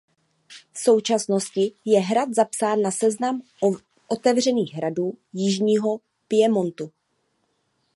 [0.73, 3.41] V současnosti je hrad zapsán na seznam
[4.07, 6.91] „Otevřených hradů“ jižního Piemontu.